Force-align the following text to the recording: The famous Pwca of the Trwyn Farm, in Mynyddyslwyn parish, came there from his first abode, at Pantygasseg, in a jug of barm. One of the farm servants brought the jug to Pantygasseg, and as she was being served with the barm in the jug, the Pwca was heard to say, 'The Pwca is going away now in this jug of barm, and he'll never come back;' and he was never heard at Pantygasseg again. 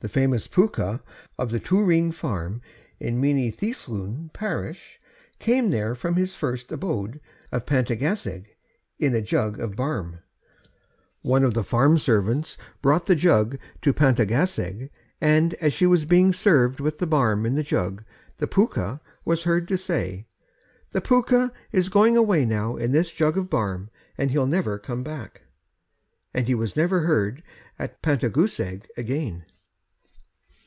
The 0.00 0.08
famous 0.10 0.46
Pwca 0.48 1.00
of 1.38 1.50
the 1.50 1.58
Trwyn 1.60 2.12
Farm, 2.12 2.60
in 3.00 3.22
Mynyddyslwyn 3.22 4.34
parish, 4.34 4.98
came 5.38 5.70
there 5.70 5.94
from 5.94 6.16
his 6.16 6.34
first 6.34 6.70
abode, 6.70 7.22
at 7.50 7.66
Pantygasseg, 7.66 8.48
in 8.98 9.14
a 9.14 9.22
jug 9.22 9.58
of 9.58 9.76
barm. 9.76 10.18
One 11.22 11.42
of 11.42 11.54
the 11.54 11.64
farm 11.64 11.96
servants 11.96 12.58
brought 12.82 13.06
the 13.06 13.16
jug 13.16 13.56
to 13.80 13.94
Pantygasseg, 13.94 14.90
and 15.22 15.54
as 15.54 15.72
she 15.72 15.86
was 15.86 16.04
being 16.04 16.34
served 16.34 16.80
with 16.80 16.98
the 16.98 17.06
barm 17.06 17.46
in 17.46 17.54
the 17.54 17.62
jug, 17.62 18.04
the 18.36 18.46
Pwca 18.48 19.00
was 19.24 19.44
heard 19.44 19.66
to 19.68 19.78
say, 19.78 20.26
'The 20.90 21.00
Pwca 21.00 21.50
is 21.72 21.88
going 21.88 22.14
away 22.14 22.44
now 22.44 22.76
in 22.76 22.92
this 22.92 23.10
jug 23.10 23.38
of 23.38 23.48
barm, 23.48 23.88
and 24.18 24.32
he'll 24.32 24.46
never 24.46 24.78
come 24.78 25.02
back;' 25.02 25.42
and 26.34 26.46
he 26.46 26.54
was 26.54 26.76
never 26.76 27.00
heard 27.00 27.42
at 27.78 28.02
Pantygasseg 28.02 28.84
again. 28.98 29.46